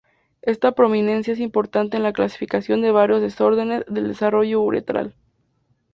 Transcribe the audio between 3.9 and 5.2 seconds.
desarrollo uretral.